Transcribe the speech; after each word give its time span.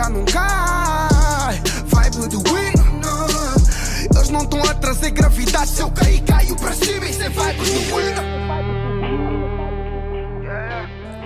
já 0.00 0.08
não 0.08 0.24
cai. 0.24 1.60
Vibe 1.86 2.28
do. 2.28 2.42
Eles 4.16 4.30
não 4.30 4.42
estão 4.42 4.62
a 4.62 4.74
trazer 4.74 5.10
gravidade. 5.10 5.70
Se 5.70 5.82
eu 5.82 5.90
cair, 5.90 6.22
caio 6.22 6.56
para 6.56 6.72
cima. 6.72 7.06
Isso 7.06 7.22
é 7.22 7.28
vibe 7.28 7.58
do. 7.58 7.70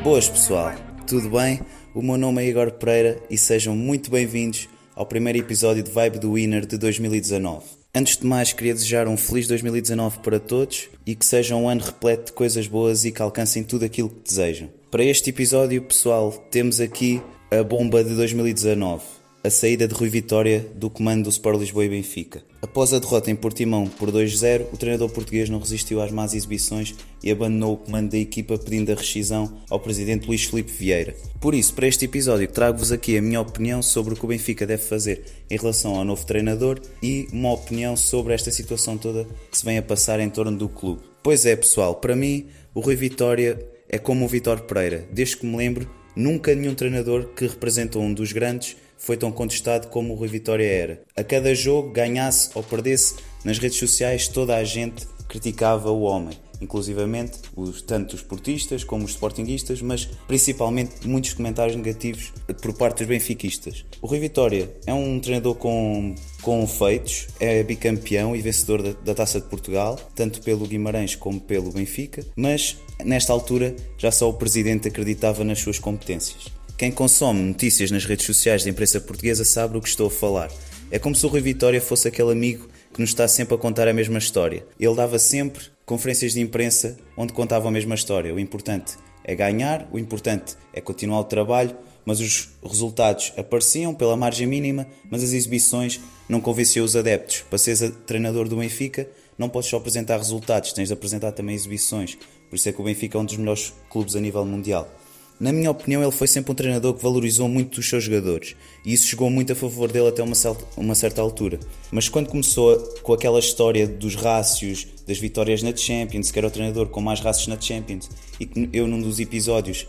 Boas 0.03 0.29
pessoal, 0.29 0.75
tudo 1.07 1.31
bem? 1.31 1.61
O 1.95 2.03
meu 2.03 2.19
nome 2.19 2.43
é 2.45 2.49
Igor 2.49 2.73
Pereira 2.73 3.23
e 3.31 3.39
sejam 3.39 3.75
muito 3.77 4.11
bem-vindos 4.11 4.69
ao 4.95 5.07
primeiro 5.07 5.39
episódio 5.39 5.83
de 5.83 5.91
Vibe 5.91 6.19
do 6.19 6.35
Winner 6.35 6.67
de 6.67 6.77
2019. 6.77 7.65
Antes 7.95 8.19
de 8.19 8.27
mais, 8.27 8.53
queria 8.53 8.75
desejar 8.75 9.07
um 9.07 9.17
feliz 9.17 9.47
2019 9.47 10.19
para 10.19 10.39
todos 10.41 10.89
e 11.07 11.15
que 11.15 11.25
seja 11.25 11.57
um 11.57 11.69
ano 11.69 11.83
repleto 11.83 12.27
de 12.27 12.33
coisas 12.33 12.67
boas 12.67 13.05
e 13.05 13.13
que 13.13 13.23
alcancem 13.23 13.63
tudo 13.63 13.85
aquilo 13.85 14.11
que 14.11 14.29
desejam. 14.29 14.69
Para 14.91 15.05
este 15.05 15.31
episódio, 15.31 15.81
pessoal, 15.81 16.33
temos 16.51 16.81
aqui 16.81 17.23
a 17.61 17.63
bomba 17.63 18.03
de 18.03 18.17
2019 18.17 19.03
a 19.45 19.51
saída 19.51 19.87
de 19.87 19.95
Rui 19.95 20.09
Vitória 20.09 20.67
do 20.75 20.89
comando 20.89 21.25
do 21.25 21.29
Sport 21.29 21.61
Lisboa 21.61 21.85
e 21.85 21.89
Benfica. 21.91 22.43
Após 22.63 22.95
a 22.95 22.99
derrota 22.99 23.31
em 23.31 23.37
Portimão 23.37 23.87
por 23.87 24.11
2-0, 24.11 24.69
o 24.73 24.77
treinador 24.79 25.11
português 25.11 25.51
não 25.51 25.59
resistiu 25.59 26.01
às 26.01 26.11
más 26.11 26.33
exibições 26.33 26.95
e 27.23 27.31
abandonou 27.31 27.75
o 27.75 27.77
comando 27.77 28.13
da 28.13 28.17
equipa 28.17 28.57
pedindo 28.57 28.91
a 28.91 28.95
rescisão 28.95 29.59
ao 29.69 29.79
presidente 29.79 30.27
Luís 30.27 30.45
Felipe 30.45 30.73
Vieira. 30.73 31.15
Por 31.43 31.55
isso, 31.55 31.75
para 31.75 31.87
este 31.87 32.07
episódio, 32.07 32.49
trago-vos 32.49 32.91
aqui 32.91 33.19
a 33.19 33.23
minha 33.23 33.41
opinião 33.43 33.83
sobre 33.83 34.15
o 34.15 34.17
que 34.17 34.25
o 34.25 34.29
Benfica 34.29 34.67
deve 34.67 34.83
fazer 34.83 35.23
em 35.51 35.59
relação 35.59 35.95
ao 35.95 36.05
novo 36.07 36.25
treinador 36.25 36.81
e 37.03 37.29
uma 37.31 37.53
opinião 37.53 37.99
sobre 37.99 38.33
esta 38.33 38.51
situação 38.51 38.97
toda 38.97 39.27
que 39.51 39.59
se 39.59 39.65
vem 39.65 39.77
a 39.77 39.83
passar 39.83 40.19
em 40.21 40.31
torno 40.31 40.57
do 40.57 40.71
clube. 40.71 41.03
Pois 41.23 41.45
é, 41.45 41.55
pessoal, 41.55 41.97
para 41.97 42.17
mim, 42.17 42.47
o 42.75 42.81
Rui 42.81 42.97
Vitória 42.97 43.59
é 43.91 43.99
como 43.99 44.25
o 44.25 44.29
Vitor 44.29 44.63
Pereira. 44.63 45.07
Desde 45.13 45.37
que 45.37 45.45
me 45.45 45.57
lembro, 45.57 45.87
nunca 46.17 46.55
nenhum 46.55 46.75
treinador 46.75 47.27
que 47.35 47.47
representou 47.47 48.03
um 48.03 48.13
dos 48.13 48.33
grandes 48.33 48.77
foi 48.97 49.17
tão 49.17 49.31
contestado 49.31 49.89
como 49.89 50.13
o 50.13 50.17
Rui 50.17 50.29
Vitória 50.29 50.65
era. 50.65 51.03
A 51.17 51.23
cada 51.23 51.55
jogo, 51.55 51.91
ganhasse 51.91 52.51
ou 52.55 52.63
perdesse, 52.63 53.17
nas 53.45 53.59
redes 53.59 53.79
sociais 53.79 54.29
toda 54.29 54.57
a 54.57 54.65
gente 54.65 55.07
criticava 55.29 55.91
o 55.91 56.03
homem, 56.03 56.39
inclusivamente 56.65 57.39
os, 57.55 57.81
tanto 57.83 58.15
os 58.15 58.23
portistas 58.23 58.83
como 58.83 59.05
os 59.05 59.13
sportinguistas, 59.13 59.81
mas 59.81 60.07
principalmente 60.27 61.07
muitos 61.07 61.33
comentários 61.33 61.77
negativos 61.77 62.33
por 62.61 62.73
parte 62.75 62.99
dos 62.99 63.07
benfiquistas. 63.07 63.85
O 64.03 64.07
Rui 64.07 64.19
Vitória 64.19 64.75
é 64.87 64.93
um 64.93 65.21
treinador 65.21 65.55
com, 65.55 66.15
com 66.43 66.67
feitos, 66.67 67.29
é 67.39 67.63
bicampeão 67.63 68.35
e 68.35 68.43
vencedor 68.43 68.83
da, 68.83 68.93
da 68.93 69.15
Taça 69.15 69.41
de 69.41 69.47
Portugal, 69.47 69.99
tanto 70.15 70.43
pelo 70.43 70.67
Guimarães 70.67 71.15
como 71.15 71.41
pelo 71.41 71.71
Benfica, 71.71 72.25
mas 72.37 72.77
nesta 73.05 73.33
altura 73.33 73.75
já 73.99 74.11
só 74.11 74.29
o 74.29 74.35
presidente 74.35 74.89
acreditava 74.89 75.45
nas 75.45 75.61
suas 75.61 75.79
competências. 75.79 76.47
Quem 76.77 76.91
consome 76.91 77.41
notícias 77.41 77.91
nas 77.91 78.05
redes 78.05 78.27
sociais 78.27 78.65
da 78.65 78.71
imprensa 78.71 79.01
portuguesa 79.01 79.45
sabe 79.45 79.77
o 79.79 79.81
que 79.81 79.89
estou 79.89 80.09
a 80.09 80.11
falar. 80.11 80.51
É 80.91 80.99
como 80.99 81.15
se 81.15 81.25
o 81.25 81.29
Rui 81.29 81.41
Vitória 81.41 81.81
fosse 81.81 82.09
aquele 82.09 82.33
amigo 82.33 82.69
que 82.95 83.01
nos 83.01 83.11
está 83.11 83.27
sempre 83.27 83.57
a 83.57 83.59
contar 83.59 83.89
a 83.89 83.93
mesma 83.93 84.19
história. 84.19 84.65
Ele 84.79 84.95
dava 84.95 85.19
sempre 85.19 85.65
conferências 85.85 86.33
de 86.33 86.41
imprensa 86.41 86.97
onde 87.17 87.33
contava 87.33 87.67
a 87.67 87.71
mesma 87.71 87.97
história. 87.97 88.33
O 88.33 88.39
importante 88.39 88.95
é 89.25 89.35
ganhar, 89.35 89.89
o 89.91 89.99
importante 89.99 90.55
é 90.73 90.81
continuar 90.81 91.19
o 91.19 91.25
trabalho, 91.25 91.77
mas 92.07 92.21
os 92.21 92.51
resultados 92.63 93.33
apareciam 93.37 93.93
pela 93.93 94.17
margem 94.17 94.47
mínima, 94.47 94.87
mas 95.11 95.25
as 95.25 95.33
exibições 95.33 96.01
não 96.29 96.41
convenciam 96.41 96.85
os 96.85 96.95
adeptos. 96.95 97.41
Para 97.51 97.59
seres 97.59 97.93
treinador 98.07 98.49
do 98.49 98.57
Benfica, 98.57 99.09
não 99.37 99.49
podes 99.49 99.71
só 99.71 99.77
apresentar 99.79 100.17
resultados, 100.19 100.73
tens 100.73 100.87
de 100.87 100.95
apresentar 100.95 101.33
também 101.33 101.57
exibições. 101.57 102.17
Por 102.49 102.55
isso 102.55 102.69
é 102.69 102.73
que 102.73 102.81
o 102.81 102.85
Benfica 102.85 103.19
é 103.19 103.21
um 103.21 103.25
dos 103.25 103.37
melhores 103.37 103.75
clubes 103.91 104.15
a 104.15 104.21
nível 104.21 104.45
mundial. 104.45 104.89
Na 105.39 105.53
minha 105.53 105.71
opinião, 105.71 106.01
ele 106.01 106.13
foi 106.13 106.29
sempre 106.29 106.53
um 106.53 106.55
treinador 106.55 106.95
que 106.95 107.03
valorizou 107.03 107.49
muito 107.49 107.79
os 107.79 107.89
seus 107.89 108.05
jogadores 108.05 108.55
e 108.85 108.93
isso 108.93 109.09
chegou 109.09 109.29
muito 109.29 109.53
a 109.53 109.57
favor 109.57 109.91
dele 109.91 110.09
até 110.09 110.23
uma, 110.23 110.95
certa, 110.95 111.21
altura. 111.21 111.59
Mas 111.91 112.09
quando 112.09 112.29
começou 112.29 112.79
com 113.03 113.13
aquela 113.13 113.39
história 113.41 113.87
dos 113.87 114.15
rácios, 114.15 114.87
das 115.07 115.19
vitórias 115.19 115.63
na 115.63 115.75
Champions, 115.75 116.31
que 116.31 116.39
era 116.39 116.47
o 116.47 116.51
treinador 116.51 116.87
com 116.87 117.01
mais 117.01 117.21
rácios 117.21 117.49
na 117.49 117.61
Champions, 117.61 118.09
e 118.39 118.47
que 118.47 118.69
eu 118.73 118.87
num 118.87 119.03
dos 119.03 119.19
episódios 119.19 119.87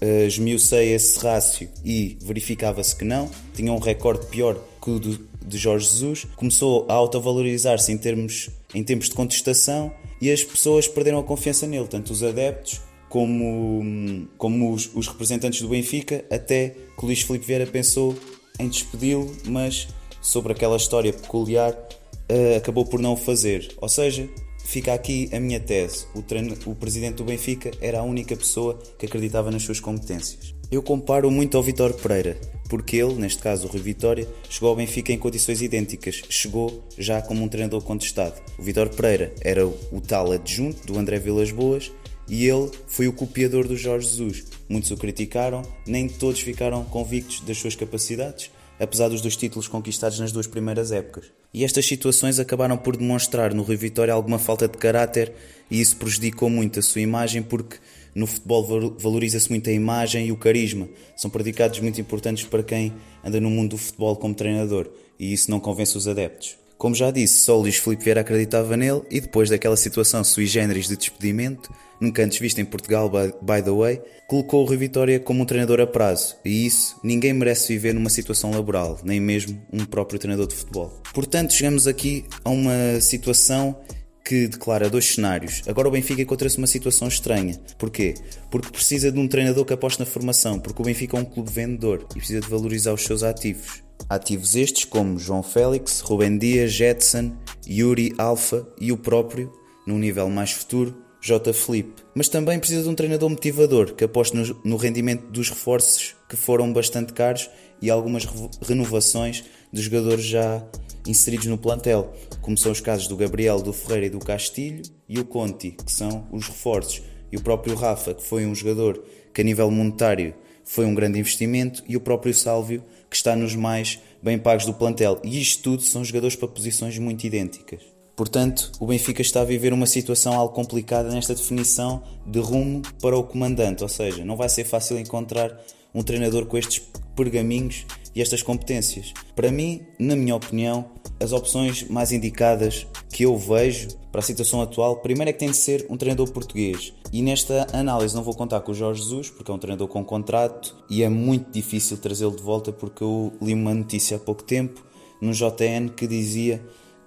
uh, 0.00 0.26
esmiucei 0.26 0.94
esse 0.94 1.18
rácio 1.18 1.68
e 1.84 2.16
verificava-se 2.22 2.96
que 2.96 3.04
não, 3.04 3.30
tinha 3.54 3.72
um 3.72 3.78
recorde 3.78 4.26
pior 4.26 4.58
que 4.80 4.90
o 4.90 4.98
de 5.46 5.58
Jorge 5.58 5.86
Jesus, 5.86 6.26
começou 6.34 6.86
a 6.88 6.94
autovalorizar-se 6.94 7.92
em, 7.92 7.98
termos, 7.98 8.50
em 8.74 8.82
tempos 8.82 9.08
de 9.08 9.14
contestação 9.14 9.92
e 10.20 10.30
as 10.30 10.42
pessoas 10.42 10.88
perderam 10.88 11.20
a 11.20 11.22
confiança 11.22 11.66
nele, 11.66 11.86
tanto 11.86 12.12
os 12.12 12.22
adeptos 12.22 12.80
como, 13.16 14.28
como 14.36 14.74
os, 14.74 14.90
os, 14.94 15.08
representantes 15.08 15.62
do 15.62 15.68
Benfica, 15.68 16.22
até 16.30 16.68
que 16.68 17.02
o 17.02 17.06
Luís 17.06 17.22
Filipe 17.22 17.46
Vieira 17.46 17.66
pensou 17.66 18.14
em 18.58 18.68
despedi-lo, 18.68 19.34
mas 19.46 19.88
sobre 20.20 20.52
aquela 20.52 20.76
história 20.76 21.14
peculiar 21.14 21.72
uh, 21.72 22.56
acabou 22.58 22.84
por 22.84 23.00
não 23.00 23.14
o 23.14 23.16
fazer. 23.16 23.72
Ou 23.80 23.88
seja, 23.88 24.28
fica 24.66 24.92
aqui 24.92 25.30
a 25.32 25.40
minha 25.40 25.58
tese: 25.58 26.04
o, 26.14 26.20
treino, 26.20 26.54
o 26.66 26.74
presidente 26.74 27.14
do 27.14 27.24
Benfica 27.24 27.70
era 27.80 28.00
a 28.00 28.02
única 28.02 28.36
pessoa 28.36 28.78
que 28.98 29.06
acreditava 29.06 29.50
nas 29.50 29.62
suas 29.62 29.80
competências. 29.80 30.54
Eu 30.70 30.82
comparo 30.82 31.30
muito 31.30 31.56
ao 31.56 31.62
Vitor 31.62 31.94
Pereira, 31.94 32.38
porque 32.68 32.98
ele, 32.98 33.14
neste 33.14 33.42
caso 33.42 33.66
o 33.66 33.70
Rui 33.70 33.80
Vitória, 33.80 34.28
chegou 34.50 34.68
ao 34.68 34.76
Benfica 34.76 35.10
em 35.10 35.18
condições 35.18 35.62
idênticas, 35.62 36.20
chegou 36.28 36.84
já 36.98 37.22
como 37.22 37.42
um 37.42 37.48
treinador 37.48 37.80
contestado. 37.80 38.34
O 38.58 38.62
Vitor 38.62 38.90
Pereira 38.90 39.32
era 39.40 39.66
o 39.66 40.02
tal 40.06 40.32
adjunto 40.32 40.86
do 40.86 40.98
André 40.98 41.18
Vilas 41.18 41.50
Boas 41.50 41.90
e 42.28 42.46
ele 42.46 42.70
foi 42.86 43.08
o 43.08 43.12
copiador 43.12 43.66
do 43.66 43.76
Jorge 43.76 44.08
Jesus. 44.08 44.44
Muitos 44.68 44.90
o 44.90 44.96
criticaram, 44.96 45.62
nem 45.86 46.08
todos 46.08 46.40
ficaram 46.40 46.84
convictos 46.84 47.40
das 47.40 47.58
suas 47.58 47.76
capacidades, 47.76 48.50
apesar 48.78 49.08
dos 49.08 49.20
dois 49.20 49.36
títulos 49.36 49.68
conquistados 49.68 50.18
nas 50.18 50.32
duas 50.32 50.46
primeiras 50.46 50.92
épocas. 50.92 51.26
E 51.54 51.64
estas 51.64 51.86
situações 51.86 52.38
acabaram 52.38 52.76
por 52.76 52.96
demonstrar 52.96 53.54
no 53.54 53.62
Rui 53.62 53.76
Vitória 53.76 54.12
alguma 54.12 54.38
falta 54.38 54.68
de 54.68 54.76
caráter 54.76 55.32
e 55.70 55.80
isso 55.80 55.96
prejudicou 55.96 56.50
muito 56.50 56.78
a 56.78 56.82
sua 56.82 57.00
imagem 57.00 57.42
porque 57.42 57.78
no 58.14 58.26
futebol 58.26 58.94
valoriza-se 58.98 59.48
muito 59.50 59.70
a 59.70 59.72
imagem 59.72 60.26
e 60.26 60.32
o 60.32 60.36
carisma. 60.36 60.88
São 61.16 61.30
predicados 61.30 61.80
muito 61.80 62.00
importantes 62.00 62.44
para 62.44 62.62
quem 62.62 62.92
anda 63.24 63.40
no 63.40 63.50
mundo 63.50 63.70
do 63.70 63.78
futebol 63.78 64.16
como 64.16 64.34
treinador 64.34 64.90
e 65.18 65.32
isso 65.32 65.50
não 65.50 65.60
convence 65.60 65.96
os 65.96 66.06
adeptos. 66.06 66.58
Como 66.78 66.94
já 66.94 67.10
disse, 67.10 67.42
só 67.42 67.56
Luís 67.56 67.76
Filipe 67.76 68.04
Vieira 68.04 68.20
acreditava 68.20 68.76
nele 68.76 69.02
e 69.10 69.20
depois 69.20 69.48
daquela 69.48 69.76
situação 69.76 70.22
sui 70.22 70.46
generis 70.46 70.88
de 70.88 70.96
despedimento, 70.96 71.72
nunca 71.98 72.22
antes 72.22 72.38
vista 72.38 72.60
em 72.60 72.66
Portugal, 72.66 73.08
by, 73.08 73.32
by 73.40 73.62
the 73.62 73.70
way, 73.70 74.02
colocou 74.28 74.62
o 74.62 74.66
Rui 74.66 74.76
Vitória 74.76 75.18
como 75.18 75.42
um 75.42 75.46
treinador 75.46 75.80
a 75.80 75.86
prazo. 75.86 76.36
E 76.44 76.66
isso, 76.66 76.96
ninguém 77.02 77.32
merece 77.32 77.72
viver 77.72 77.94
numa 77.94 78.10
situação 78.10 78.50
laboral, 78.50 79.00
nem 79.02 79.18
mesmo 79.18 79.60
um 79.72 79.86
próprio 79.86 80.18
treinador 80.18 80.46
de 80.46 80.54
futebol. 80.54 80.92
Portanto, 81.14 81.54
chegamos 81.54 81.86
aqui 81.86 82.26
a 82.44 82.50
uma 82.50 83.00
situação 83.00 83.78
que 84.22 84.48
declara 84.48 84.90
dois 84.90 85.14
cenários. 85.14 85.62
Agora 85.68 85.86
o 85.86 85.90
Benfica 85.90 86.20
encontra-se 86.20 86.58
numa 86.58 86.66
situação 86.66 87.06
estranha. 87.06 87.58
Porquê? 87.78 88.14
Porque 88.50 88.70
precisa 88.70 89.10
de 89.10 89.18
um 89.20 89.28
treinador 89.28 89.64
que 89.64 89.72
aposte 89.72 90.00
na 90.00 90.06
formação, 90.06 90.58
porque 90.58 90.82
o 90.82 90.84
Benfica 90.84 91.16
é 91.16 91.20
um 91.20 91.24
clube 91.24 91.50
vendedor 91.50 92.04
e 92.10 92.18
precisa 92.18 92.40
de 92.40 92.48
valorizar 92.48 92.92
os 92.92 93.04
seus 93.04 93.22
ativos. 93.22 93.85
Ativos 94.08 94.54
estes 94.54 94.84
como 94.84 95.18
João 95.18 95.42
Félix, 95.42 96.00
Rubem 96.00 96.38
Dias, 96.38 96.72
Jetson, 96.72 97.32
Yuri 97.68 98.14
Alfa 98.18 98.66
e 98.80 98.92
o 98.92 98.96
próprio, 98.96 99.52
num 99.86 99.98
nível 99.98 100.28
mais 100.30 100.52
futuro, 100.52 100.96
J. 101.20 101.52
Felipe. 101.52 102.02
Mas 102.14 102.28
também 102.28 102.58
precisa 102.58 102.84
de 102.84 102.88
um 102.88 102.94
treinador 102.94 103.28
motivador 103.28 103.94
que 103.94 104.04
aposte 104.04 104.36
no, 104.64 104.76
rendimento 104.76 105.26
dos 105.28 105.50
reforços 105.50 106.14
que 106.28 106.36
foram 106.36 106.72
bastante 106.72 107.12
caros 107.12 107.50
e 107.82 107.90
algumas 107.90 108.24
renovações 108.62 109.44
de 109.72 109.82
jogadores 109.82 110.24
já 110.24 110.64
inseridos 111.06 111.46
no 111.46 111.58
plantel, 111.58 112.12
como 112.40 112.56
são 112.56 112.70
os 112.70 112.80
casos 112.80 113.08
do 113.08 113.16
Gabriel, 113.16 113.60
do 113.60 113.72
Ferreira 113.72 114.06
e 114.06 114.10
do 114.10 114.18
Castilho, 114.18 114.82
e 115.08 115.18
o 115.18 115.24
Conti, 115.24 115.72
que 115.72 115.92
são 115.92 116.26
os 116.32 116.46
reforços, 116.46 117.02
e 117.30 117.36
o 117.36 117.42
próprio 117.42 117.74
Rafa, 117.74 118.14
que 118.14 118.22
foi 118.22 118.46
um 118.46 118.54
jogador 118.54 119.02
que 119.32 119.40
a 119.40 119.44
nível 119.44 119.70
monetário 119.70 120.34
foi 120.64 120.84
um 120.84 120.94
grande 120.94 121.18
investimento, 121.18 121.82
e 121.88 121.96
o 121.96 122.00
próprio 122.00 122.34
Sálvio, 122.34 122.82
que 123.10 123.16
está 123.16 123.36
nos 123.36 123.54
mais 123.54 124.00
bem 124.22 124.38
pagos 124.38 124.66
do 124.66 124.74
plantel. 124.74 125.20
E 125.22 125.40
isto 125.40 125.62
tudo 125.62 125.82
são 125.82 126.04
jogadores 126.04 126.36
para 126.36 126.48
posições 126.48 126.98
muito 126.98 127.24
idênticas. 127.24 127.80
Portanto, 128.16 128.72
o 128.80 128.86
Benfica 128.86 129.20
está 129.20 129.42
a 129.42 129.44
viver 129.44 129.74
uma 129.74 129.86
situação 129.86 130.32
algo 130.32 130.54
complicada 130.54 131.10
nesta 131.10 131.34
definição 131.34 132.02
de 132.26 132.38
rumo 132.38 132.80
para 133.00 133.16
o 133.16 133.22
comandante, 133.22 133.82
ou 133.82 133.88
seja, 133.90 134.24
não 134.24 134.36
vai 134.36 134.48
ser 134.48 134.64
fácil 134.64 134.98
encontrar 134.98 135.60
um 135.94 136.02
treinador 136.02 136.46
com 136.46 136.56
estes 136.56 136.82
pergaminhos 137.14 137.84
e 138.14 138.22
estas 138.22 138.42
competências. 138.42 139.12
Para 139.34 139.52
mim, 139.52 139.82
na 139.98 140.16
minha 140.16 140.34
opinião, 140.34 140.90
as 141.20 141.32
opções 141.32 141.86
mais 141.88 142.10
indicadas 142.10 142.86
que 143.10 143.24
eu 143.24 143.36
vejo 143.36 143.88
para 144.10 144.20
a 144.20 144.24
situação 144.24 144.62
atual, 144.62 144.96
primeiro 144.96 145.28
é 145.28 145.32
que 145.34 145.38
tem 145.38 145.50
de 145.50 145.56
ser 145.58 145.86
um 145.90 145.96
treinador 145.98 146.30
português. 146.30 146.94
E 147.12 147.22
nesta 147.22 147.66
análise 147.72 148.14
não 148.14 148.22
vou 148.22 148.34
contar 148.34 148.60
com 148.60 148.72
o 148.72 148.74
Jorge 148.74 149.02
Jesus, 149.02 149.30
porque 149.30 149.50
é 149.50 149.54
um 149.54 149.58
treinador 149.58 149.88
com 149.88 150.04
contrato 150.04 150.74
e 150.90 151.02
é 151.02 151.08
muito 151.08 151.50
difícil 151.50 151.96
trazê-lo 151.98 152.36
de 152.36 152.42
volta, 152.42 152.72
porque 152.72 153.02
eu 153.02 153.32
li 153.40 153.54
uma 153.54 153.72
notícia 153.74 154.16
há 154.16 154.20
pouco 154.20 154.42
tempo 154.42 154.84
no 155.20 155.32
JN 155.32 155.88
que 155.96 156.06
dizia 156.06 156.62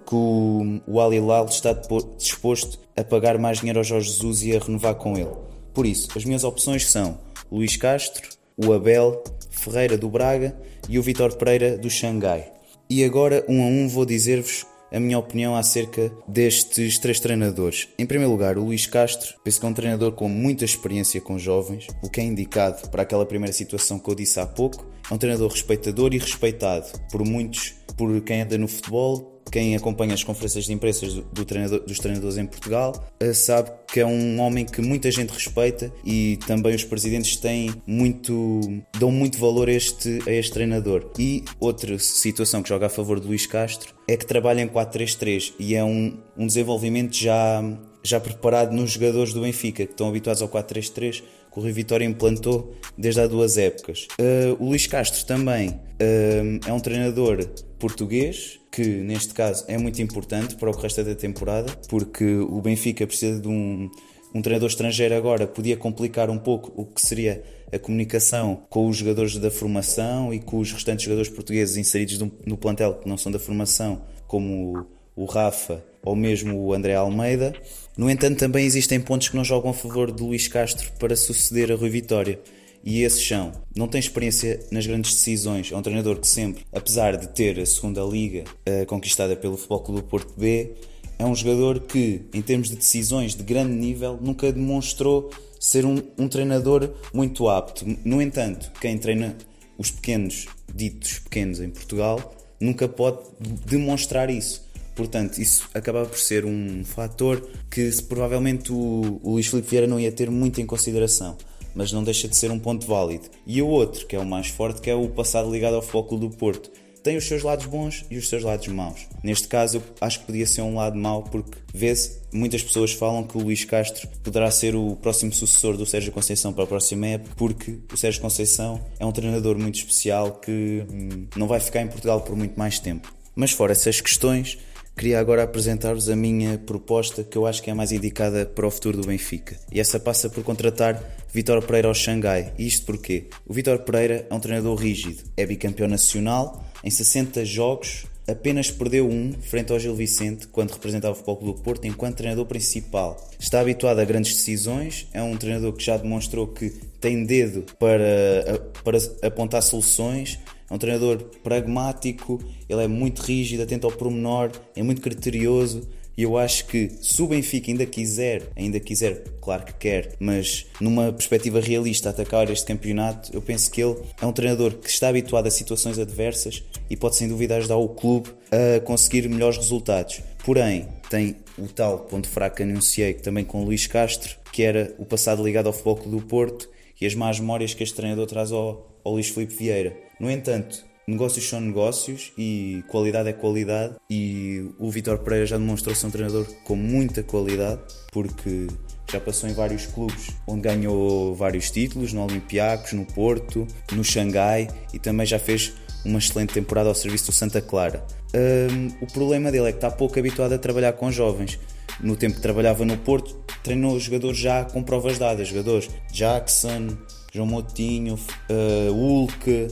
que 0.06 0.14
o, 0.14 0.80
o 0.86 1.00
Al 1.00 1.12
está 1.46 1.72
disposto 2.16 2.78
a 2.96 3.04
pagar 3.04 3.38
mais 3.38 3.58
dinheiro 3.58 3.78
ao 3.78 3.84
Jorge 3.84 4.10
Jesus 4.10 4.42
e 4.42 4.56
a 4.56 4.58
renovar 4.58 4.94
com 4.96 5.16
ele. 5.16 5.30
Por 5.72 5.86
isso, 5.86 6.08
as 6.16 6.24
minhas 6.24 6.44
opções 6.44 6.90
são 6.90 7.18
Luís 7.50 7.76
Castro, 7.76 8.28
o 8.56 8.72
Abel 8.72 9.22
Ferreira 9.50 9.96
do 9.96 10.08
Braga 10.08 10.56
e 10.88 10.98
o 10.98 11.02
Vitor 11.02 11.36
Pereira 11.36 11.78
do 11.78 11.88
Xangai. 11.88 12.50
E 12.88 13.04
agora, 13.04 13.44
um 13.48 13.62
a 13.62 13.66
um, 13.66 13.88
vou 13.88 14.04
dizer-vos 14.04 14.66
a 14.92 15.00
minha 15.00 15.18
opinião 15.18 15.54
acerca 15.54 16.12
destes 16.26 16.98
três 16.98 17.20
treinadores. 17.20 17.88
Em 17.98 18.06
primeiro 18.06 18.32
lugar, 18.32 18.58
o 18.58 18.64
Luís 18.64 18.86
Castro, 18.86 19.34
penso 19.44 19.60
que 19.60 19.66
é 19.66 19.68
um 19.68 19.74
treinador 19.74 20.12
com 20.12 20.28
muita 20.28 20.64
experiência 20.64 21.20
com 21.20 21.38
jovens, 21.38 21.86
o 22.02 22.10
que 22.10 22.20
é 22.20 22.24
indicado 22.24 22.88
para 22.88 23.02
aquela 23.02 23.26
primeira 23.26 23.52
situação 23.52 23.98
que 23.98 24.10
eu 24.10 24.14
disse 24.14 24.40
há 24.40 24.46
pouco. 24.46 24.86
É 25.10 25.14
um 25.14 25.18
treinador 25.18 25.50
respeitador 25.50 26.14
e 26.14 26.18
respeitado 26.18 26.86
por 27.10 27.24
muitos, 27.24 27.74
por 28.00 28.18
quem 28.22 28.40
anda 28.40 28.56
no 28.56 28.66
futebol, 28.66 29.42
quem 29.52 29.76
acompanha 29.76 30.14
as 30.14 30.24
conferências 30.24 30.64
de 30.64 30.72
imprensa 30.72 31.06
do 31.30 31.44
treinador, 31.44 31.80
dos 31.80 31.98
treinadores 31.98 32.38
em 32.38 32.46
Portugal 32.46 32.94
eh, 33.20 33.34
sabe 33.34 33.70
que 33.92 34.00
é 34.00 34.06
um 34.06 34.40
homem 34.40 34.64
que 34.64 34.80
muita 34.80 35.10
gente 35.10 35.28
respeita 35.28 35.92
e 36.02 36.38
também 36.46 36.74
os 36.74 36.82
presidentes 36.82 37.36
têm 37.36 37.74
muito 37.86 38.60
dão 38.98 39.10
muito 39.10 39.36
valor 39.36 39.68
a 39.68 39.72
este, 39.72 40.18
a 40.26 40.32
este 40.32 40.52
treinador. 40.52 41.10
E 41.18 41.44
outra 41.58 41.98
situação 41.98 42.62
que 42.62 42.70
joga 42.70 42.86
a 42.86 42.88
favor 42.88 43.20
de 43.20 43.26
Luís 43.26 43.44
Castro 43.44 43.92
é 44.08 44.16
que 44.16 44.24
trabalha 44.24 44.62
em 44.62 44.68
4-3-3 44.68 45.52
e 45.58 45.74
é 45.74 45.84
um, 45.84 46.16
um 46.38 46.46
desenvolvimento 46.46 47.14
já, 47.14 47.62
já 48.02 48.18
preparado 48.18 48.72
nos 48.72 48.92
jogadores 48.92 49.32
do 49.32 49.42
Benfica 49.42 49.84
que 49.84 49.92
estão 49.92 50.08
habituados 50.08 50.42
ao 50.42 50.48
4-3-3 50.48 51.22
que 51.52 51.58
o 51.58 51.62
Rui 51.62 51.72
Vitória 51.72 52.04
implantou 52.04 52.74
desde 52.96 53.20
há 53.20 53.26
duas 53.26 53.58
épocas. 53.58 54.06
Uh, 54.12 54.62
o 54.62 54.68
Luís 54.68 54.86
Castro 54.86 55.24
também 55.26 55.70
uh, 55.70 56.68
é 56.68 56.72
um 56.72 56.78
treinador 56.78 57.44
português, 57.78 58.60
que 58.70 58.84
neste 58.84 59.34
caso 59.34 59.64
é 59.66 59.76
muito 59.76 60.00
importante 60.00 60.54
para 60.54 60.70
o 60.70 60.72
resto 60.72 61.02
da 61.02 61.14
temporada, 61.14 61.72
porque 61.88 62.36
o 62.36 62.60
Benfica 62.60 63.06
precisa 63.06 63.40
de 63.40 63.48
um, 63.48 63.90
um 64.34 64.42
treinador 64.42 64.68
estrangeiro 64.68 65.14
agora, 65.14 65.46
podia 65.46 65.76
complicar 65.76 66.30
um 66.30 66.38
pouco 66.38 66.72
o 66.80 66.86
que 66.86 67.00
seria 67.00 67.42
a 67.72 67.78
comunicação 67.78 68.62
com 68.68 68.88
os 68.88 68.96
jogadores 68.96 69.36
da 69.36 69.50
formação 69.50 70.32
e 70.32 70.40
com 70.40 70.58
os 70.58 70.72
restantes 70.72 71.04
jogadores 71.04 71.30
portugueses 71.30 71.76
inseridos 71.76 72.18
no, 72.18 72.56
plantel 72.56 72.94
que 72.94 73.08
não 73.08 73.16
são 73.16 73.30
da 73.30 73.38
formação, 73.38 74.02
como 74.26 74.86
o 75.16 75.24
Rafa 75.24 75.82
ou 76.02 76.16
mesmo 76.16 76.58
o 76.58 76.72
André 76.72 76.94
Almeida. 76.94 77.54
No 77.96 78.08
entanto, 78.10 78.38
também 78.38 78.64
existem 78.64 79.00
pontos 79.00 79.28
que 79.28 79.36
não 79.36 79.44
jogam 79.44 79.70
a 79.70 79.74
favor 79.74 80.10
de 80.10 80.22
Luís 80.22 80.48
Castro 80.48 80.90
para 80.98 81.14
suceder 81.16 81.70
a 81.70 81.74
Rui 81.74 81.90
Vitória 81.90 82.38
e 82.82 83.02
esses 83.02 83.26
são. 83.26 83.52
Não 83.76 83.86
tem 83.86 83.98
experiência 83.98 84.60
nas 84.70 84.86
grandes 84.86 85.12
decisões, 85.12 85.70
é 85.70 85.76
um 85.76 85.82
treinador 85.82 86.18
que 86.18 86.28
sempre, 86.28 86.64
apesar 86.72 87.16
de 87.16 87.28
ter 87.28 87.58
a 87.60 87.66
segunda 87.66 88.02
liga 88.02 88.44
uh, 88.44 88.86
conquistada 88.86 89.36
pelo 89.36 89.56
Futebol 89.56 89.80
Clube 89.80 90.00
do 90.00 90.06
Porto 90.06 90.34
B, 90.36 90.72
é 91.18 91.24
um 91.24 91.34
jogador 91.34 91.80
que, 91.80 92.22
em 92.32 92.40
termos 92.40 92.70
de 92.70 92.76
decisões 92.76 93.34
de 93.34 93.42
grande 93.42 93.74
nível, 93.74 94.18
nunca 94.20 94.50
demonstrou 94.50 95.30
ser 95.58 95.84
um, 95.84 96.02
um 96.16 96.26
treinador 96.26 96.94
muito 97.12 97.46
apto. 97.48 97.84
No 98.02 98.22
entanto, 98.22 98.72
quem 98.80 98.96
treina 98.96 99.36
os 99.76 99.90
pequenos, 99.90 100.46
ditos 100.74 101.18
pequenos 101.18 101.60
em 101.60 101.68
Portugal, 101.68 102.34
nunca 102.58 102.88
pode 102.88 103.18
demonstrar 103.66 104.30
isso. 104.30 104.69
Portanto, 105.00 105.38
isso 105.38 105.66
acaba 105.72 106.04
por 106.04 106.18
ser 106.18 106.44
um 106.44 106.84
fator 106.84 107.48
que 107.70 107.90
provavelmente 108.02 108.70
o, 108.70 109.18
o 109.22 109.32
Luís 109.32 109.46
Filipe 109.46 109.70
Vieira 109.70 109.86
não 109.86 109.98
ia 109.98 110.12
ter 110.12 110.30
muito 110.30 110.60
em 110.60 110.66
consideração 110.66 111.36
mas 111.74 111.92
não 111.92 112.02
deixa 112.02 112.26
de 112.26 112.36
ser 112.36 112.50
um 112.50 112.58
ponto 112.58 112.84
válido. 112.84 113.28
E 113.46 113.62
o 113.62 113.68
outro, 113.68 114.04
que 114.04 114.16
é 114.16 114.18
o 114.18 114.26
mais 114.26 114.48
forte, 114.48 114.80
que 114.80 114.90
é 114.90 114.94
o 114.94 115.08
passado 115.08 115.50
ligado 115.52 115.76
ao 115.76 116.04
Clube 116.04 116.26
do 116.26 116.36
Porto. 116.36 116.68
Tem 117.02 117.16
os 117.16 117.24
seus 117.24 117.42
lados 117.42 117.64
bons 117.64 118.04
e 118.10 118.18
os 118.18 118.28
seus 118.28 118.42
lados 118.42 118.66
maus. 118.68 119.06
Neste 119.22 119.48
caso, 119.48 119.78
eu 119.78 119.82
acho 120.02 120.20
que 120.20 120.26
podia 120.26 120.46
ser 120.46 120.60
um 120.60 120.74
lado 120.74 120.98
mau, 120.98 121.22
porque 121.22 121.56
vê-se, 121.72 122.20
muitas 122.30 122.62
pessoas 122.62 122.92
falam 122.92 123.22
que 123.22 123.38
o 123.38 123.40
Luís 123.40 123.64
Castro 123.64 124.06
poderá 124.22 124.50
ser 124.50 124.74
o 124.74 124.96
próximo 124.96 125.32
sucessor 125.32 125.78
do 125.78 125.86
Sérgio 125.86 126.12
Conceição 126.12 126.52
para 126.52 126.64
a 126.64 126.66
próxima 126.66 127.06
época, 127.06 127.34
porque 127.36 127.78
o 127.90 127.96
Sérgio 127.96 128.20
Conceição 128.20 128.84
é 128.98 129.06
um 129.06 129.12
treinador 129.12 129.56
muito 129.58 129.76
especial 129.76 130.32
que 130.32 130.84
hum, 130.90 131.26
não 131.36 131.46
vai 131.46 131.60
ficar 131.60 131.80
em 131.80 131.88
Portugal 131.88 132.20
por 132.20 132.36
muito 132.36 132.58
mais 132.58 132.78
tempo. 132.78 133.10
Mas 133.34 133.52
fora 133.52 133.72
essas 133.72 134.02
questões, 134.02 134.58
queria 134.96 135.18
agora 135.18 135.42
apresentar-vos 135.42 136.08
a 136.08 136.16
minha 136.16 136.58
proposta 136.58 137.24
que 137.24 137.36
eu 137.36 137.46
acho 137.46 137.62
que 137.62 137.70
é 137.70 137.74
mais 137.74 137.92
indicada 137.92 138.44
para 138.46 138.66
o 138.66 138.70
futuro 138.70 138.98
do 138.98 139.06
Benfica. 139.06 139.56
E 139.72 139.80
essa 139.80 139.98
passa 139.98 140.28
por 140.28 140.44
contratar 140.44 141.02
Vitor 141.32 141.62
Pereira 141.64 141.88
ao 141.88 141.94
Xangai. 141.94 142.52
E 142.58 142.66
isto 142.66 142.86
porquê? 142.86 143.28
O 143.46 143.52
Vitor 143.52 143.78
Pereira 143.80 144.26
é 144.28 144.34
um 144.34 144.40
treinador 144.40 144.76
rígido, 144.76 145.22
é 145.36 145.46
bicampeão 145.46 145.88
nacional, 145.88 146.64
em 146.82 146.90
60 146.90 147.44
jogos 147.44 148.06
apenas 148.30 148.70
perdeu 148.70 149.08
um 149.08 149.32
frente 149.40 149.72
ao 149.72 149.78
Gil 149.78 149.94
Vicente 149.94 150.46
quando 150.48 150.70
representava 150.70 151.12
o 151.12 151.16
Futebol 151.16 151.36
Clube 151.36 151.58
do 151.58 151.62
Porto 151.62 151.86
enquanto 151.86 152.16
treinador 152.16 152.46
principal. 152.46 153.28
Está 153.38 153.60
habituado 153.60 153.98
a 153.98 154.04
grandes 154.04 154.34
decisões, 154.34 155.08
é 155.12 155.22
um 155.22 155.36
treinador 155.36 155.72
que 155.72 155.84
já 155.84 155.96
demonstrou 155.96 156.46
que 156.46 156.70
tem 157.00 157.24
dedo 157.24 157.64
para, 157.78 158.60
para 158.84 158.98
apontar 159.26 159.62
soluções, 159.62 160.38
é 160.70 160.74
um 160.74 160.78
treinador 160.78 161.18
pragmático, 161.42 162.40
ele 162.68 162.84
é 162.84 162.86
muito 162.86 163.22
rígido, 163.22 163.62
atento 163.62 163.86
ao 163.86 163.92
pormenor, 163.92 164.52
é 164.76 164.82
muito 164.82 165.02
criterioso. 165.02 165.88
E 166.16 166.22
eu 166.22 166.36
acho 166.36 166.66
que 166.66 166.90
se 167.00 167.22
o 167.22 167.26
Benfica 167.26 167.70
ainda 167.70 167.86
quiser, 167.86 168.42
ainda 168.54 168.78
quiser, 168.78 169.24
claro 169.40 169.64
que 169.64 169.72
quer, 169.72 170.14
mas 170.20 170.66
numa 170.78 171.12
perspectiva 171.12 171.60
realista 171.60 172.10
atacar 172.10 172.50
este 172.50 172.66
campeonato, 172.66 173.34
eu 173.34 173.40
penso 173.40 173.70
que 173.70 173.82
ele 173.82 173.96
é 174.20 174.26
um 174.26 174.32
treinador 174.32 174.74
que 174.74 174.90
está 174.90 175.08
habituado 175.08 175.46
a 175.46 175.50
situações 175.50 175.98
adversas 175.98 176.62
e 176.90 176.96
pode 176.96 177.16
sem 177.16 177.26
dúvida 177.26 177.56
ajudar 177.56 177.76
o 177.76 177.88
clube 177.88 178.28
a 178.50 178.80
conseguir 178.80 179.28
melhores 179.28 179.56
resultados. 179.56 180.20
Porém, 180.44 180.88
tem 181.08 181.36
o 181.56 181.66
tal 181.66 182.00
ponto 182.00 182.28
fraco 182.28 182.56
que 182.56 182.62
anunciei 182.64 183.14
também 183.14 183.44
com 183.44 183.64
Luís 183.64 183.86
Castro, 183.86 184.36
que 184.52 184.62
era 184.62 184.94
o 184.98 185.06
passado 185.06 185.42
ligado 185.42 185.68
ao 185.68 185.72
Futebol 185.72 185.96
Clube 185.96 186.16
do 186.18 186.22
Porto 186.22 186.68
e 187.00 187.06
as 187.06 187.14
más 187.14 187.40
memórias 187.40 187.72
que 187.72 187.82
este 187.82 187.96
treinador 187.96 188.26
traz 188.26 188.52
ao, 188.52 188.89
ao 189.04 189.12
Luís 189.12 189.28
Filipe 189.28 189.54
Vieira. 189.54 189.96
No 190.18 190.30
entanto, 190.30 190.84
negócios 191.06 191.48
são 191.48 191.60
negócios 191.60 192.32
e 192.38 192.84
qualidade 192.88 193.28
é 193.28 193.32
qualidade 193.32 193.96
e 194.08 194.70
o 194.78 194.90
Vitor 194.90 195.18
Pereira 195.18 195.46
já 195.46 195.58
demonstrou 195.58 195.94
ser 195.94 196.06
um 196.06 196.10
treinador 196.10 196.46
com 196.64 196.76
muita 196.76 197.22
qualidade 197.22 197.80
porque 198.12 198.68
já 199.10 199.20
passou 199.20 199.48
em 199.48 199.52
vários 199.52 199.86
clubes 199.86 200.36
onde 200.46 200.62
ganhou 200.62 201.34
vários 201.34 201.70
títulos, 201.70 202.12
no 202.12 202.24
Olympiacos, 202.24 202.92
no 202.92 203.04
Porto, 203.04 203.66
no 203.92 204.04
Xangai 204.04 204.68
e 204.94 204.98
também 204.98 205.26
já 205.26 205.38
fez 205.38 205.72
uma 206.04 206.18
excelente 206.18 206.54
temporada 206.54 206.88
ao 206.88 206.94
serviço 206.94 207.26
do 207.26 207.32
Santa 207.32 207.60
Clara. 207.60 208.06
Um, 208.34 208.88
o 209.02 209.06
problema 209.06 209.50
dele 209.50 209.68
é 209.68 209.72
que 209.72 209.78
está 209.78 209.90
pouco 209.90 210.18
habituado 210.18 210.52
a 210.52 210.58
trabalhar 210.58 210.92
com 210.92 211.10
jovens. 211.10 211.58
No 212.00 212.16
tempo 212.16 212.36
que 212.36 212.40
trabalhava 212.40 212.84
no 212.84 212.96
Porto, 212.96 213.36
treinou 213.62 213.98
jogadores 213.98 214.38
já 214.38 214.64
com 214.64 214.82
provas 214.82 215.18
dadas, 215.18 215.48
jogadores 215.48 215.90
Jackson, 216.10 216.96
João 217.32 217.46
Moutinho, 217.46 218.14
uh, 218.14 218.92
Hulk, 218.92 219.50
uh, 219.50 219.68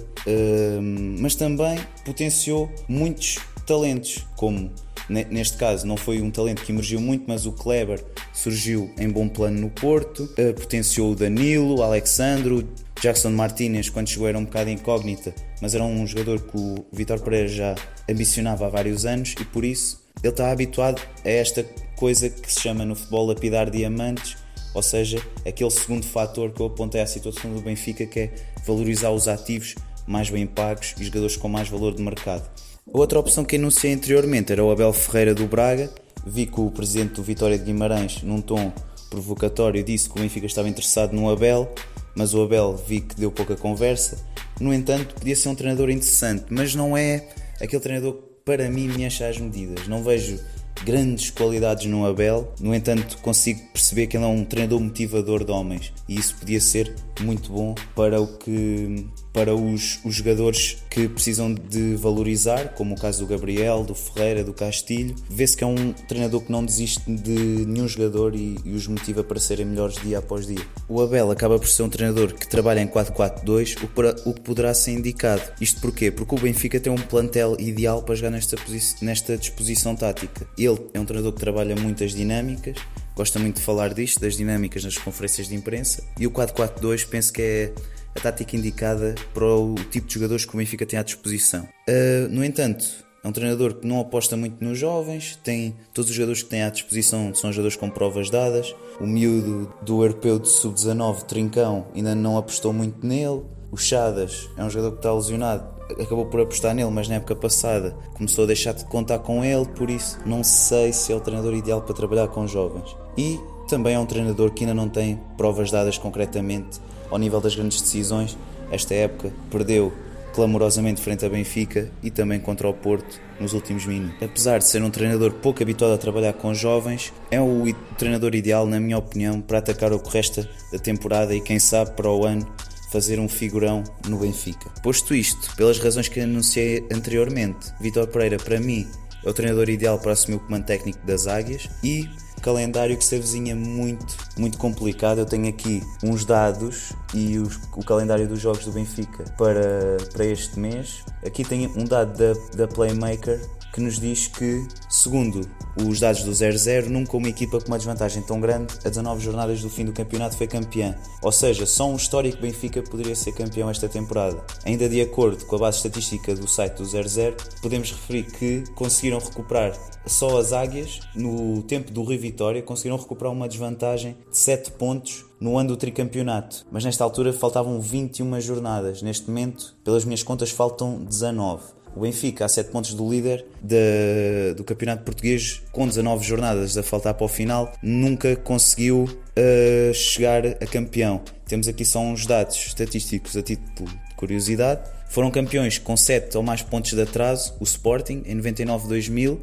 mas 1.20 1.34
também 1.34 1.78
potenciou 2.04 2.70
muitos 2.88 3.38
talentos, 3.66 4.26
como 4.36 4.70
neste 5.08 5.56
caso 5.56 5.86
não 5.86 5.96
foi 5.96 6.20
um 6.20 6.30
talento 6.30 6.62
que 6.62 6.70
emergiu 6.70 7.00
muito, 7.00 7.24
mas 7.26 7.46
o 7.46 7.52
Kleber 7.52 8.04
surgiu 8.32 8.92
em 8.98 9.08
bom 9.08 9.28
plano 9.28 9.60
no 9.60 9.70
Porto, 9.70 10.24
uh, 10.24 10.54
potenciou 10.54 11.12
o 11.12 11.14
Danilo, 11.14 11.78
o 11.78 11.82
Alexandro, 11.82 12.66
Jackson 13.00 13.30
Martinez, 13.30 13.88
quando 13.88 14.08
chegou 14.08 14.28
era 14.28 14.38
um 14.38 14.44
bocado 14.44 14.70
incógnita, 14.70 15.34
mas 15.60 15.74
era 15.74 15.84
um 15.84 16.06
jogador 16.06 16.40
que 16.40 16.56
o 16.56 16.84
Vitor 16.92 17.20
Pereira 17.20 17.48
já 17.48 17.74
ambicionava 18.08 18.66
há 18.66 18.68
vários 18.68 19.06
anos 19.06 19.34
e 19.40 19.44
por 19.44 19.64
isso 19.64 20.00
ele 20.22 20.32
está 20.32 20.50
habituado 20.50 21.00
a 21.24 21.28
esta 21.28 21.64
coisa 21.96 22.28
que 22.28 22.52
se 22.52 22.60
chama 22.60 22.84
no 22.84 22.94
futebol 22.94 23.26
lapidar 23.26 23.70
diamantes 23.70 24.36
ou 24.74 24.82
seja, 24.82 25.20
aquele 25.46 25.70
segundo 25.70 26.04
fator 26.04 26.52
que 26.52 26.60
eu 26.60 26.66
apontei 26.66 27.00
à 27.00 27.06
situação 27.06 27.52
do 27.52 27.60
Benfica 27.60 28.06
que 28.06 28.20
é 28.20 28.34
valorizar 28.66 29.10
os 29.10 29.28
ativos 29.28 29.74
mais 30.06 30.30
bem 30.30 30.46
pagos 30.46 30.94
e 30.98 31.04
jogadores 31.04 31.36
com 31.36 31.48
mais 31.48 31.68
valor 31.68 31.94
de 31.94 32.02
mercado. 32.02 32.48
Outra 32.86 33.18
opção 33.18 33.44
que 33.44 33.56
anunciei 33.56 33.92
anteriormente 33.92 34.50
era 34.50 34.64
o 34.64 34.70
Abel 34.70 34.92
Ferreira 34.92 35.34
do 35.34 35.46
Braga. 35.46 35.90
Vi 36.26 36.46
que 36.46 36.60
o 36.60 36.70
presidente 36.70 37.14
do 37.14 37.22
Vitória 37.22 37.58
de 37.58 37.64
Guimarães, 37.64 38.22
num 38.22 38.40
tom 38.40 38.72
provocatório, 39.10 39.82
disse 39.84 40.08
que 40.08 40.18
o 40.18 40.22
Benfica 40.22 40.46
estava 40.46 40.68
interessado 40.68 41.12
no 41.12 41.30
Abel, 41.30 41.72
mas 42.14 42.32
o 42.32 42.42
Abel 42.42 42.74
vi 42.76 43.02
que 43.02 43.14
deu 43.14 43.30
pouca 43.30 43.56
conversa. 43.56 44.18
No 44.58 44.72
entanto, 44.72 45.14
podia 45.14 45.36
ser 45.36 45.50
um 45.50 45.54
treinador 45.54 45.90
interessante, 45.90 46.46
mas 46.48 46.74
não 46.74 46.96
é 46.96 47.28
aquele 47.60 47.82
treinador 47.82 48.14
que 48.14 48.22
para 48.44 48.70
mim 48.70 48.88
me 48.88 49.04
enche 49.04 49.22
as 49.22 49.38
medidas. 49.38 49.86
Não 49.86 50.02
vejo 50.02 50.40
grandes 50.84 51.30
qualidades 51.30 51.86
no 51.86 52.06
Abel, 52.06 52.52
no 52.60 52.74
entanto, 52.74 53.18
consigo 53.18 53.60
perceber 53.72 54.06
que 54.06 54.16
ele 54.16 54.24
é 54.24 54.28
um 54.28 54.44
treinador 54.44 54.80
motivador 54.80 55.44
de 55.44 55.52
homens 55.52 55.92
e 56.08 56.18
isso 56.18 56.36
podia 56.36 56.60
ser 56.60 56.94
muito 57.20 57.52
bom 57.52 57.74
para 57.94 58.20
o 58.20 58.38
que 58.38 59.06
para 59.32 59.54
os, 59.54 60.00
os 60.04 60.14
jogadores 60.14 60.78
que 60.90 61.08
precisam 61.08 61.52
de 61.52 61.94
valorizar, 61.96 62.74
como 62.74 62.94
o 62.94 63.00
caso 63.00 63.20
do 63.20 63.26
Gabriel, 63.26 63.84
do 63.84 63.94
Ferreira, 63.94 64.42
do 64.42 64.52
Castilho. 64.52 65.14
Vê-se 65.28 65.56
que 65.56 65.64
é 65.64 65.66
um 65.66 65.92
treinador 65.92 66.42
que 66.42 66.50
não 66.50 66.64
desiste 66.64 67.00
de 67.10 67.66
nenhum 67.66 67.86
jogador 67.86 68.34
e, 68.34 68.58
e, 68.64 68.72
os 68.72 68.86
motiva 68.86 69.22
para 69.22 69.38
serem 69.38 69.66
melhores 69.66 69.96
dia 69.96 70.18
após 70.18 70.46
dia. 70.46 70.60
O 70.88 71.00
Abel 71.00 71.30
acaba 71.30 71.58
por 71.58 71.68
ser 71.68 71.82
um 71.82 71.88
treinador 71.88 72.34
que 72.34 72.48
trabalha 72.48 72.80
em 72.80 72.88
4-4-2, 72.88 73.78
o, 73.82 74.30
o 74.30 74.34
que 74.34 74.40
poderá 74.40 74.74
ser 74.74 74.92
indicado. 74.92 75.42
Isto 75.60 75.80
porquê? 75.80 76.10
Porque 76.10 76.34
o 76.34 76.38
Benfica 76.38 76.80
tem 76.80 76.92
um 76.92 76.96
plantel 76.96 77.56
ideal 77.58 78.02
para 78.02 78.14
jogar 78.14 78.30
nesta, 78.30 78.56
nesta 79.02 79.36
disposição 79.36 79.94
tática. 79.94 80.46
Ele 80.56 80.78
é 80.94 81.00
um 81.00 81.04
treinador 81.04 81.32
que 81.32 81.40
trabalha 81.40 81.76
muitas 81.76 82.12
dinâmicas, 82.12 82.76
gosta 83.14 83.38
muito 83.38 83.56
de 83.56 83.62
falar 83.62 83.92
disto, 83.92 84.20
das 84.20 84.36
dinâmicas 84.36 84.84
nas 84.84 84.96
conferências 84.96 85.48
de 85.48 85.54
imprensa, 85.54 86.02
e 86.18 86.26
o 86.26 86.30
4-4-2 86.30 87.06
penso 87.06 87.32
que 87.32 87.42
é 87.42 87.72
a 88.18 88.20
tática 88.20 88.56
indicada 88.56 89.14
para 89.32 89.46
o 89.46 89.74
tipo 89.90 90.06
de 90.06 90.14
jogadores 90.14 90.44
que 90.44 90.54
o 90.54 90.58
Benfica 90.58 90.84
tem 90.84 90.98
à 90.98 91.02
disposição. 91.02 91.62
Uh, 91.88 92.28
no 92.30 92.44
entanto, 92.44 92.84
é 93.22 93.28
um 93.28 93.32
treinador 93.32 93.74
que 93.74 93.86
não 93.86 94.00
aposta 94.00 94.36
muito 94.36 94.62
nos 94.62 94.78
jovens, 94.78 95.36
tem 95.42 95.76
todos 95.94 96.10
os 96.10 96.16
jogadores 96.16 96.42
que 96.42 96.48
tem 96.48 96.62
à 96.62 96.70
disposição 96.70 97.34
são 97.34 97.52
jogadores 97.52 97.76
com 97.76 97.88
provas 97.88 98.30
dadas. 98.30 98.74
O 99.00 99.06
miúdo 99.06 99.72
do 99.82 100.02
europeu 100.02 100.38
de 100.38 100.48
sub-19, 100.48 101.22
Trincão, 101.22 101.86
ainda 101.94 102.14
não 102.14 102.36
apostou 102.36 102.72
muito 102.72 103.06
nele. 103.06 103.42
O 103.70 103.76
Chadas 103.76 104.48
é 104.56 104.64
um 104.64 104.70
jogador 104.70 104.92
que 104.92 104.98
está 104.98 105.12
lesionado, 105.12 105.68
acabou 105.92 106.26
por 106.26 106.40
apostar 106.40 106.74
nele, 106.74 106.90
mas 106.90 107.08
na 107.08 107.16
época 107.16 107.36
passada 107.36 107.94
começou 108.14 108.44
a 108.44 108.46
deixar 108.46 108.72
de 108.72 108.84
contar 108.86 109.18
com 109.18 109.44
ele, 109.44 109.66
por 109.66 109.90
isso 109.90 110.18
não 110.24 110.42
sei 110.42 110.92
se 110.92 111.12
é 111.12 111.16
o 111.16 111.20
treinador 111.20 111.54
ideal 111.54 111.82
para 111.82 111.94
trabalhar 111.94 112.28
com 112.28 112.46
jovens. 112.46 112.96
E 113.16 113.38
também 113.68 113.94
é 113.94 113.98
um 113.98 114.06
treinador 114.06 114.50
que 114.50 114.64
ainda 114.64 114.74
não 114.74 114.88
tem 114.88 115.20
provas 115.36 115.70
dadas 115.70 115.98
concretamente 115.98 116.80
ao 117.10 117.18
nível 117.18 117.40
das 117.40 117.54
grandes 117.54 117.80
decisões. 117.80 118.36
Esta 118.72 118.94
época 118.94 119.32
perdeu 119.50 119.92
clamorosamente 120.34 121.00
frente 121.00 121.24
a 121.24 121.28
Benfica 121.28 121.90
e 122.02 122.10
também 122.10 122.38
contra 122.38 122.68
o 122.68 122.74
Porto 122.74 123.20
nos 123.40 123.52
últimos 123.52 123.86
minutos. 123.86 124.22
Apesar 124.22 124.58
de 124.58 124.64
ser 124.64 124.82
um 124.82 124.90
treinador 124.90 125.32
pouco 125.32 125.62
habituado 125.62 125.92
a 125.94 125.98
trabalhar 125.98 126.32
com 126.32 126.54
jovens, 126.54 127.12
é 127.30 127.40
o 127.40 127.64
treinador 127.96 128.34
ideal, 128.34 128.66
na 128.66 128.78
minha 128.80 128.98
opinião, 128.98 129.40
para 129.40 129.58
atacar 129.58 129.92
o 129.92 129.98
que 129.98 130.10
resta 130.10 130.48
da 130.72 130.78
temporada 130.78 131.34
e 131.34 131.40
quem 131.40 131.58
sabe 131.58 131.92
para 131.92 132.10
o 132.10 132.24
ano 132.24 132.46
fazer 132.90 133.18
um 133.18 133.28
figurão 133.28 133.84
no 134.08 134.18
Benfica. 134.18 134.70
Posto 134.82 135.14
isto, 135.14 135.54
pelas 135.56 135.78
razões 135.78 136.08
que 136.08 136.20
anunciei 136.20 136.86
anteriormente, 136.92 137.72
Vitor 137.80 138.06
Pereira, 138.06 138.38
para 138.38 138.58
mim, 138.58 138.86
é 139.24 139.28
o 139.28 139.32
treinador 139.32 139.68
ideal 139.68 139.98
para 139.98 140.12
assumir 140.12 140.36
o 140.36 140.40
comando 140.40 140.64
técnico 140.64 141.04
das 141.06 141.26
Águias 141.26 141.68
e 141.82 142.08
calendário 142.38 142.96
que 142.96 143.04
se 143.04 143.16
avizinha 143.16 143.54
muito, 143.54 144.16
muito 144.38 144.58
complicado. 144.58 145.18
Eu 145.18 145.26
tenho 145.26 145.48
aqui 145.48 145.82
uns 146.02 146.24
dados 146.24 146.92
e 147.12 147.38
os, 147.38 147.56
o 147.76 147.84
calendário 147.84 148.26
dos 148.28 148.40
jogos 148.40 148.64
do 148.64 148.72
Benfica 148.72 149.24
para, 149.36 149.96
para 150.12 150.24
este 150.24 150.58
mês. 150.58 151.04
Aqui 151.24 151.44
tem 151.44 151.66
um 151.66 151.84
dado 151.84 152.16
da, 152.16 152.56
da 152.56 152.68
Playmaker 152.68 153.40
que 153.72 153.80
nos 153.80 153.98
diz 153.98 154.26
que, 154.26 154.66
segundo 154.88 155.40
os 155.76 156.00
dados 156.00 156.22
do 156.22 156.30
0-0, 156.30 156.86
nunca 156.86 157.16
uma 157.16 157.28
equipa 157.28 157.60
com 157.60 157.68
uma 157.68 157.78
desvantagem 157.78 158.22
tão 158.22 158.40
grande 158.40 158.74
a 158.84 158.88
19 158.88 159.22
jornadas 159.22 159.60
do 159.62 159.70
fim 159.70 159.84
do 159.84 159.92
campeonato 159.92 160.36
foi 160.36 160.46
campeã. 160.46 160.96
Ou 161.22 161.32
seja, 161.32 161.66
só 161.66 161.88
um 161.88 161.96
histórico 161.96 162.40
Benfica 162.40 162.82
poderia 162.82 163.14
ser 163.14 163.32
campeão 163.32 163.70
esta 163.70 163.88
temporada. 163.88 164.42
Ainda 164.64 164.88
de 164.88 165.00
acordo 165.00 165.44
com 165.46 165.56
a 165.56 165.58
base 165.60 165.78
estatística 165.78 166.34
do 166.34 166.48
site 166.48 166.76
do 166.76 166.84
0-0, 166.84 167.34
podemos 167.60 167.92
referir 167.92 168.24
que 168.24 168.64
conseguiram 168.74 169.18
recuperar 169.18 169.72
só 170.06 170.38
as 170.38 170.52
Águias, 170.52 171.00
no 171.14 171.62
tempo 171.62 171.92
do 171.92 172.02
Rio 172.02 172.18
Vitória, 172.18 172.62
conseguiram 172.62 172.96
recuperar 172.96 173.32
uma 173.32 173.48
desvantagem 173.48 174.16
de 174.30 174.38
7 174.38 174.72
pontos 174.72 175.26
no 175.40 175.56
ano 175.58 175.70
do 175.70 175.76
tricampeonato. 175.76 176.66
Mas 176.70 176.84
nesta 176.84 177.04
altura 177.04 177.32
faltavam 177.32 177.80
21 177.80 178.40
jornadas. 178.40 179.02
Neste 179.02 179.28
momento, 179.28 179.76
pelas 179.84 180.04
minhas 180.04 180.22
contas, 180.22 180.50
faltam 180.50 181.04
19. 181.04 181.62
O 181.98 182.02
Benfica, 182.02 182.44
a 182.44 182.48
7 182.48 182.70
pontos 182.70 182.94
do 182.94 183.10
líder 183.10 183.44
de, 183.60 184.54
do 184.56 184.62
Campeonato 184.62 185.02
Português, 185.02 185.60
com 185.72 185.84
19 185.84 186.24
jornadas 186.24 186.78
a 186.78 186.82
faltar 186.84 187.12
para 187.12 187.24
o 187.24 187.28
final, 187.28 187.72
nunca 187.82 188.36
conseguiu 188.36 189.02
uh, 189.02 189.92
chegar 189.92 190.46
a 190.46 190.66
campeão. 190.66 191.20
Temos 191.48 191.66
aqui 191.66 191.84
só 191.84 191.98
uns 191.98 192.24
dados 192.24 192.54
estatísticos 192.54 193.36
a 193.36 193.42
título 193.42 193.90
de 193.90 194.14
curiosidade. 194.14 194.88
Foram 195.08 195.28
campeões 195.28 195.76
com 195.76 195.96
7 195.96 196.36
ou 196.36 196.42
mais 196.44 196.62
pontos 196.62 196.92
de 196.92 197.02
atraso, 197.02 197.56
o 197.58 197.64
Sporting, 197.64 198.22
em 198.26 198.36
99-2000, 198.36 199.36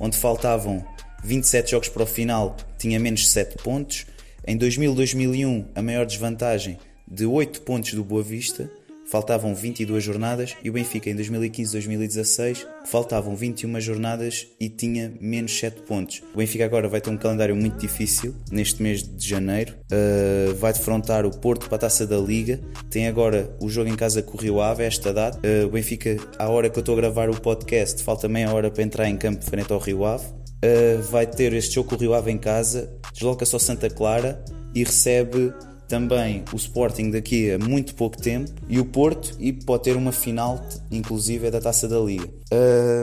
onde 0.00 0.16
faltavam 0.16 0.84
27 1.22 1.70
jogos 1.70 1.88
para 1.88 2.02
o 2.02 2.06
final, 2.06 2.56
tinha 2.76 2.98
menos 2.98 3.28
7 3.28 3.62
pontos. 3.62 4.04
Em 4.44 4.58
2000-2001, 4.58 5.64
a 5.76 5.80
maior 5.80 6.04
desvantagem 6.04 6.76
de 7.06 7.24
8 7.24 7.60
pontos 7.60 7.94
do 7.94 8.02
Boa 8.02 8.22
Vista 8.24 8.68
faltavam 9.10 9.54
22 9.54 10.02
jornadas 10.02 10.56
e 10.62 10.70
o 10.70 10.72
Benfica 10.72 11.10
em 11.10 11.16
2015-2016 11.16 12.64
faltavam 12.86 13.34
21 13.34 13.80
jornadas 13.80 14.46
e 14.58 14.68
tinha 14.68 15.12
menos 15.20 15.58
7 15.58 15.82
pontos. 15.82 16.22
O 16.32 16.38
Benfica 16.38 16.64
agora 16.64 16.88
vai 16.88 17.00
ter 17.00 17.10
um 17.10 17.16
calendário 17.16 17.56
muito 17.56 17.76
difícil 17.76 18.34
neste 18.52 18.80
mês 18.80 19.02
de 19.02 19.28
janeiro. 19.28 19.74
Uh, 19.90 20.54
vai 20.54 20.72
defrontar 20.72 21.26
o 21.26 21.30
Porto 21.30 21.66
para 21.66 21.76
a 21.76 21.80
taça 21.80 22.06
da 22.06 22.18
Liga. 22.18 22.60
Tem 22.88 23.08
agora 23.08 23.50
o 23.60 23.68
jogo 23.68 23.90
em 23.90 23.96
casa 23.96 24.22
com 24.22 24.38
o 24.38 24.40
Rio 24.40 24.60
Ave, 24.60 24.84
esta 24.84 25.12
data. 25.12 25.38
Uh, 25.38 25.66
o 25.66 25.70
Benfica, 25.70 26.16
à 26.38 26.48
hora 26.48 26.70
que 26.70 26.78
eu 26.78 26.80
estou 26.80 26.94
a 26.94 27.00
gravar 27.00 27.28
o 27.28 27.40
podcast, 27.40 28.02
falta 28.04 28.28
meia 28.28 28.52
hora 28.52 28.70
para 28.70 28.84
entrar 28.84 29.08
em 29.08 29.16
campo 29.16 29.44
frente 29.44 29.72
ao 29.72 29.80
Rio 29.80 30.04
Ave. 30.04 30.24
Uh, 30.24 31.02
vai 31.10 31.26
ter 31.26 31.52
este 31.52 31.74
jogo 31.74 31.88
com 31.88 31.94
o 31.96 31.98
Rio 31.98 32.14
Ave 32.14 32.30
em 32.30 32.38
casa, 32.38 32.92
desloca-se 33.12 33.54
ao 33.54 33.58
Santa 33.58 33.90
Clara 33.90 34.44
e 34.72 34.84
recebe 34.84 35.52
também 35.90 36.44
o 36.52 36.56
Sporting 36.56 37.10
daqui 37.10 37.50
a 37.50 37.58
muito 37.58 37.96
pouco 37.96 38.16
tempo 38.16 38.48
e 38.68 38.78
o 38.78 38.84
Porto 38.84 39.36
e 39.40 39.52
pode 39.52 39.82
ter 39.82 39.96
uma 39.96 40.12
final 40.12 40.64
inclusive 40.88 41.50
da 41.50 41.60
Taça 41.60 41.88
da 41.88 41.98
Liga. 41.98 42.30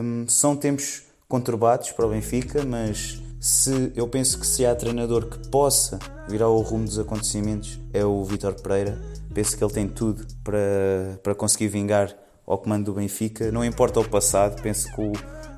Um, 0.01 0.25
são 0.27 0.55
tempos 0.55 1.03
conturbados 1.27 1.91
para 1.91 2.05
o 2.05 2.09
Benfica, 2.09 2.63
mas 2.63 3.21
se 3.41 3.91
eu 3.93 4.07
penso 4.07 4.39
que 4.39 4.47
se 4.47 4.65
há 4.65 4.73
treinador 4.73 5.25
que 5.25 5.49
possa 5.49 5.99
virar 6.29 6.47
o 6.47 6.61
rumo 6.61 6.85
dos 6.85 6.97
acontecimentos 6.97 7.77
é 7.93 8.05
o 8.05 8.23
Vítor 8.23 8.53
Pereira. 8.55 8.97
Penso 9.33 9.57
que 9.57 9.63
ele 9.63 9.73
tem 9.73 9.87
tudo 9.87 10.25
para, 10.41 11.19
para 11.21 11.35
conseguir 11.35 11.67
vingar 11.67 12.15
ao 12.45 12.57
comando 12.57 12.85
do 12.85 12.93
Benfica. 12.93 13.51
Não 13.51 13.65
importa 13.65 13.99
o 13.99 14.07
passado, 14.07 14.61
penso 14.61 14.87
que 14.95 15.01
o 15.01 15.11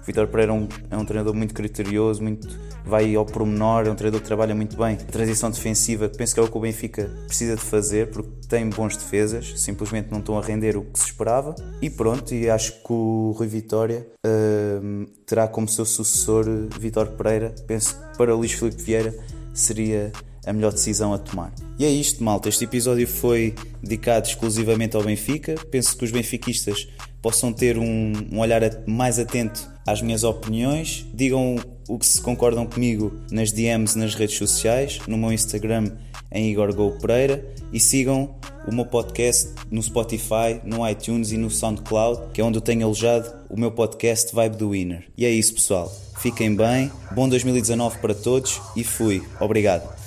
Vitor 0.10 0.28
Pereira 0.28 0.52
é 0.52 0.56
um, 0.56 0.68
é 0.90 0.98
um, 0.98 1.06
treinador 1.06 1.36
muito 1.36 1.54
criterioso, 1.54 2.24
muito 2.24 2.48
vai 2.84 3.14
ao 3.14 3.24
pormenor, 3.24 3.86
é 3.86 3.92
um 3.92 3.96
treinador 3.96 4.22
que 4.22 4.26
trabalha 4.26 4.56
muito 4.56 4.76
bem. 4.76 4.96
A 4.96 5.12
transição 5.12 5.52
defensiva, 5.52 6.10
penso 6.10 6.34
que 6.34 6.40
é 6.40 6.44
o 6.44 6.48
que 6.48 6.58
o 6.58 6.60
Benfica 6.60 7.12
precisa 7.28 7.56
de 7.56 7.62
fazer, 7.62 8.10
porque 8.10 8.32
tem 8.48 8.68
bons 8.72 8.98
defesas, 8.98 9.62
simplesmente 9.62 10.10
não 10.10 10.18
estão 10.18 10.36
a 10.40 10.42
render 10.42 10.76
o 10.76 10.82
que 10.82 10.98
se 10.98 11.06
esperava. 11.06 11.54
E 11.80 11.92
pronto, 11.92 12.34
e 12.34 12.50
acho 12.50 12.72
que 12.82 12.92
o 12.92 13.36
Rui 13.38 13.48
Vitória 13.48 14.08
uh, 14.26 15.06
terá 15.28 15.48
como 15.48 15.70
seu 15.70 15.86
sucessor 15.86 16.44
Vitor 16.80 17.10
Pereira. 17.10 17.54
Penso 17.68 17.94
que 17.94 18.18
para 18.18 18.34
Luís 18.34 18.54
Filipe 18.54 18.82
Vieira 18.82 19.14
seria 19.54 20.12
a 20.44 20.52
melhor 20.52 20.72
decisão 20.72 21.14
a 21.14 21.20
tomar. 21.20 21.54
E 21.78 21.86
é 21.86 21.90
isto, 21.90 22.24
malta. 22.24 22.50
Este 22.50 22.64
episódio 22.64 23.08
foi 23.08 23.54
dedicado 23.84 24.28
exclusivamente 24.28 24.96
ao 24.96 25.04
Benfica. 25.04 25.54
Penso 25.70 25.96
que 25.96 26.04
os 26.04 26.10
benfiquistas 26.10 26.88
possam 27.22 27.54
ter 27.54 27.78
um, 27.78 28.14
um 28.32 28.40
olhar 28.40 28.62
mais 28.88 29.20
atento 29.20 29.70
às 29.92 30.02
minhas 30.02 30.24
opiniões. 30.24 31.06
Digam 31.14 31.58
o 31.88 31.98
que 31.98 32.06
se 32.06 32.22
concordam 32.22 32.66
comigo 32.66 33.14
nas 33.32 33.52
DMs 33.52 33.98
nas 33.98 34.14
redes 34.14 34.38
sociais, 34.38 35.00
no 35.08 35.18
meu 35.18 35.34
Instagram 35.34 35.92
em 36.32 36.52
Igor 36.52 36.74
Go 36.74 36.92
Pereira 37.00 37.44
e 37.74 37.80
sigam 37.80 38.36
o 38.68 38.74
meu 38.74 38.86
podcast 38.86 39.50
no 39.72 39.82
Spotify, 39.82 40.62
no 40.64 40.88
iTunes 40.88 41.32
e 41.32 41.38
no 41.38 41.50
SoundCloud, 41.50 42.32
que 42.34 42.42
é 42.42 42.44
onde 42.44 42.58
eu 42.58 42.62
tenho 42.62 42.86
alojado 42.86 43.32
o 43.50 43.60
meu 43.60 43.72
podcast 43.72 44.34
Vibe 44.34 44.58
do 44.58 44.70
Winner. 44.72 45.06
E 45.18 45.26
é 45.26 45.30
isso, 45.30 45.54
pessoal. 45.56 45.92
Fiquem 46.20 46.56
bem, 46.56 46.92
bom 47.12 47.28
2019 47.28 48.00
para 48.00 48.14
todos 48.14 48.62
e 48.76 48.84
fui. 48.84 49.24
Obrigado. 49.40 49.99